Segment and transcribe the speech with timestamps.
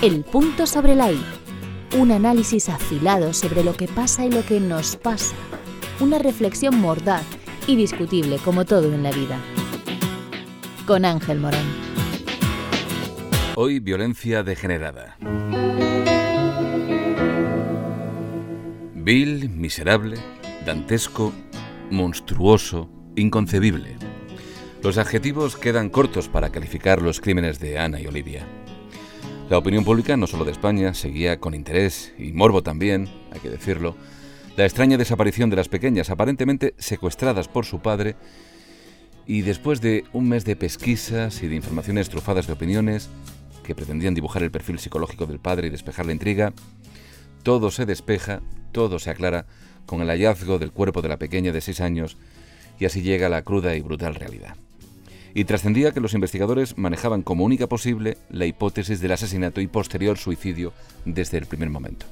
[0.00, 1.20] El punto sobre la I.
[1.98, 5.34] Un análisis afilado sobre lo que pasa y lo que nos pasa.
[5.98, 7.24] Una reflexión mordaz
[7.66, 9.40] y discutible como todo en la vida.
[10.86, 11.66] Con Ángel Morán.
[13.56, 15.16] Hoy violencia degenerada.
[18.94, 20.16] Vil, miserable,
[20.64, 21.32] dantesco,
[21.90, 23.96] monstruoso, inconcebible.
[24.80, 28.46] Los adjetivos quedan cortos para calificar los crímenes de Ana y Olivia.
[29.50, 33.48] La opinión pública, no solo de España, seguía con interés y morbo también, hay que
[33.48, 33.96] decirlo,
[34.58, 38.16] la extraña desaparición de las pequeñas, aparentemente secuestradas por su padre,
[39.26, 43.08] y después de un mes de pesquisas y de informaciones trufadas de opiniones
[43.64, 46.52] que pretendían dibujar el perfil psicológico del padre y despejar la intriga,
[47.42, 49.46] todo se despeja, todo se aclara
[49.86, 52.18] con el hallazgo del cuerpo de la pequeña de seis años
[52.78, 54.56] y así llega la cruda y brutal realidad
[55.34, 60.18] y trascendía que los investigadores manejaban como única posible la hipótesis del asesinato y posterior
[60.18, 60.72] suicidio
[61.04, 62.06] desde el primer momento.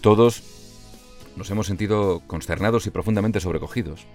[0.00, 0.42] Todos
[1.36, 4.06] nos hemos sentido consternados y profundamente sobrecogidos.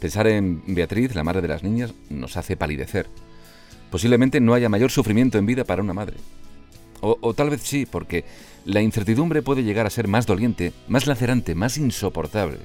[0.00, 3.08] Pensar en Beatriz, la madre de las niñas, nos hace palidecer.
[3.90, 6.16] Posiblemente no haya mayor sufrimiento en vida para una madre.
[7.00, 8.24] O, tal vez sí, porque
[8.64, 12.58] la incertidumbre puede llegar a ser más doliente, más lacerante, más insoportable.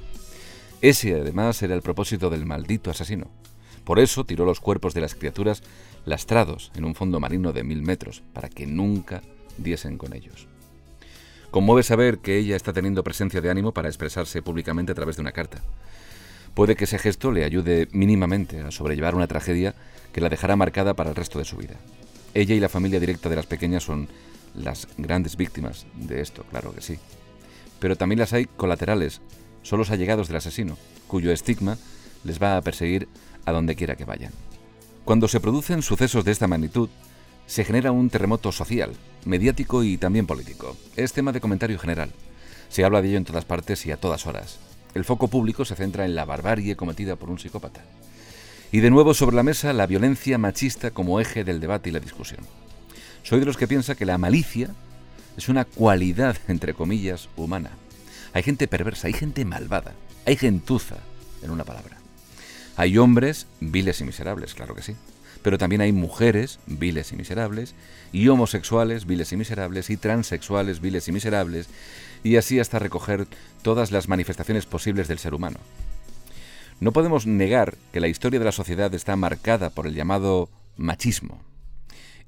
[0.82, 3.28] Ese además era el propósito del maldito asesino.
[3.84, 5.64] Por eso tiró los cuerpos de las criaturas
[6.06, 9.22] lastrados en un fondo marino de mil metros, para que nunca
[9.58, 10.48] diesen con ellos.
[11.52, 15.22] Conmueve saber que ella está teniendo presencia de ánimo para expresarse públicamente a través de
[15.22, 15.62] una carta.
[16.56, 19.76] Puede que ese gesto le ayude mínimamente a sobrellevar una tragedia
[20.12, 21.76] que la dejará marcada para el resto de su vida.
[22.34, 24.08] Ella y la familia directa de las pequeñas son
[24.56, 26.98] las grandes víctimas de esto, claro que sí.
[27.80, 29.22] Pero también las hay colaterales,
[29.62, 31.78] son los allegados del asesino, cuyo estigma
[32.24, 33.08] les va a perseguir
[33.46, 34.32] a donde quiera que vayan.
[35.06, 36.90] Cuando se producen sucesos de esta magnitud,
[37.46, 38.94] se genera un terremoto social,
[39.26, 40.78] mediático y también político.
[40.96, 42.12] Es tema de comentario general.
[42.70, 44.60] Se habla de ello en todas partes y a todas horas.
[44.94, 47.82] El foco público se centra en la barbarie cometida por un psicópata.
[48.72, 52.00] Y de nuevo sobre la mesa la violencia machista como eje del debate y la
[52.00, 52.42] discusión.
[53.24, 54.70] Soy de los que piensa que la malicia
[55.38, 57.72] es una cualidad, entre comillas, humana.
[58.34, 59.94] Hay gente perversa, hay gente malvada,
[60.26, 60.98] hay gentuza,
[61.42, 62.03] en una palabra.
[62.76, 64.96] Hay hombres viles y miserables, claro que sí.
[65.42, 67.76] Pero también hay mujeres viles y miserables,
[68.12, 71.68] y homosexuales viles y miserables, y transexuales viles y miserables,
[72.24, 73.28] y así hasta recoger
[73.62, 75.60] todas las manifestaciones posibles del ser humano.
[76.80, 81.42] No podemos negar que la historia de la sociedad está marcada por el llamado machismo,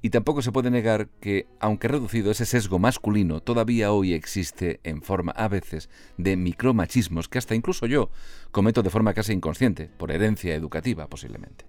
[0.06, 5.02] y tampoco se puede negar que, aunque reducido, ese sesgo masculino todavía hoy existe en
[5.02, 5.90] forma a veces
[6.20, 8.12] de micromachismos que hasta incluso yo
[8.52, 11.66] cometo de forma casi inconsciente, por herencia educativa posiblemente.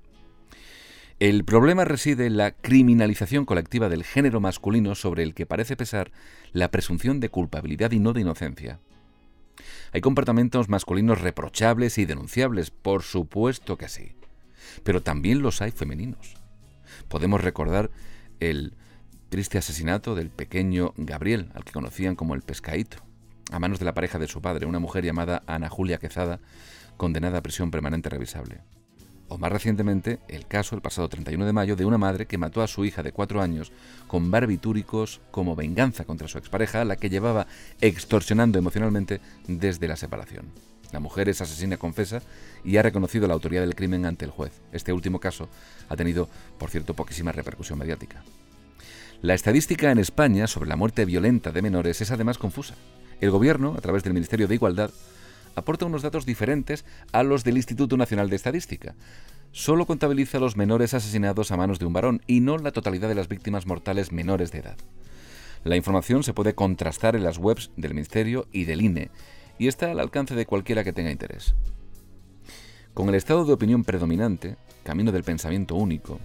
[1.18, 6.12] El problema reside en la criminalización colectiva del género masculino sobre el que parece pesar
[6.52, 8.80] la presunción de culpabilidad y no de inocencia.
[9.94, 14.12] Hay comportamientos masculinos reprochables y denunciables, por supuesto que sí,
[14.84, 16.34] pero también los hay femeninos.
[17.08, 17.90] Podemos recordar
[18.40, 18.74] el
[19.28, 22.98] triste asesinato del pequeño Gabriel, al que conocían como el pescadito,
[23.50, 26.40] a manos de la pareja de su padre, una mujer llamada Ana Julia Quezada,
[26.96, 28.60] condenada a prisión permanente revisable.
[29.28, 32.62] O más recientemente, el caso, el pasado 31 de mayo, de una madre que mató
[32.62, 33.72] a su hija de cuatro años
[34.06, 37.48] con barbitúricos como venganza contra su expareja, la que llevaba
[37.80, 40.46] extorsionando emocionalmente desde la separación.
[40.92, 42.22] La mujer es asesina confesa
[42.64, 44.52] y ha reconocido la autoridad del crimen ante el juez.
[44.72, 45.48] Este último caso
[45.88, 48.22] ha tenido, por cierto, poquísima repercusión mediática.
[49.22, 52.74] La estadística en España sobre la muerte violenta de menores es además confusa.
[53.20, 54.90] El Gobierno, a través del Ministerio de Igualdad,
[55.54, 58.94] aporta unos datos diferentes a los del Instituto Nacional de Estadística.
[59.52, 63.14] Solo contabiliza los menores asesinados a manos de un varón y no la totalidad de
[63.14, 64.76] las víctimas mortales menores de edad.
[65.64, 69.10] La información se puede contrastar en las webs del Ministerio y del INE
[69.58, 71.54] y está al alcance de cualquiera que tenga interés.
[72.94, 76.18] Con el estado de opinión predominante, camino del pensamiento único,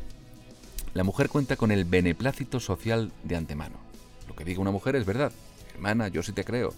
[0.93, 3.77] la mujer cuenta con el beneplácito social de antemano.
[4.27, 5.31] Lo que diga una mujer es verdad.
[5.73, 6.73] Hermana, yo sí te creo,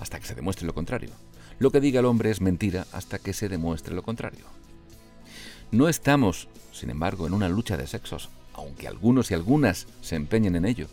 [0.00, 1.10] hasta que se demuestre lo contrario.
[1.58, 4.44] Lo que diga el hombre es mentira hasta que se demuestre lo contrario.
[5.70, 10.56] No estamos, sin embargo, en una lucha de sexos, aunque algunos y algunas se empeñen
[10.56, 10.88] en ello.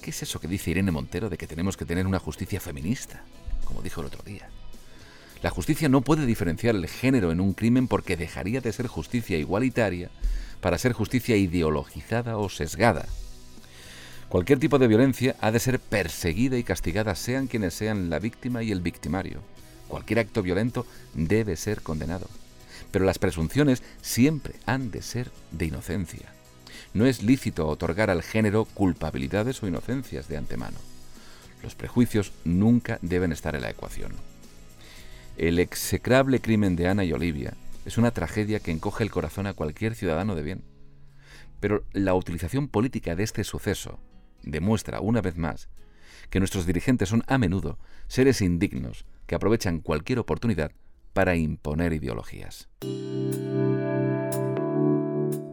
[0.00, 3.22] ¿Qué es eso que dice Irene Montero de que tenemos que tener una justicia feminista?
[3.70, 4.48] Como dijo el otro día.
[5.42, 9.38] La justicia no puede diferenciar el género en un crimen porque dejaría de ser justicia
[9.38, 10.10] igualitaria
[10.60, 13.06] para ser justicia ideologizada o sesgada.
[14.28, 18.62] Cualquier tipo de violencia ha de ser perseguida y castigada sean quienes sean la víctima
[18.62, 19.40] y el victimario.
[19.88, 20.84] Cualquier acto violento
[21.14, 22.26] debe ser condenado.
[22.90, 26.32] Pero las presunciones siempre han de ser de inocencia.
[26.92, 30.89] No es lícito otorgar al género culpabilidades o inocencias de antemano.
[31.62, 34.12] Los prejuicios nunca deben estar en la ecuación.
[35.36, 37.54] El execrable crimen de Ana y Olivia
[37.84, 40.62] es una tragedia que encoge el corazón a cualquier ciudadano de bien.
[41.60, 43.98] Pero la utilización política de este suceso
[44.42, 45.68] demuestra una vez más
[46.30, 50.72] que nuestros dirigentes son a menudo seres indignos que aprovechan cualquier oportunidad
[51.12, 52.68] para imponer ideologías.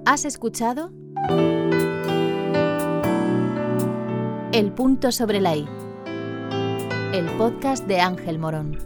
[0.06, 0.92] ¿Has escuchado?
[4.54, 5.68] El punto sobre la I.
[7.14, 8.78] El podcast de Ángel Morón.